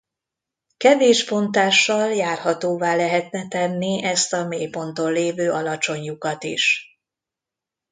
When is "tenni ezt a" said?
3.47-4.43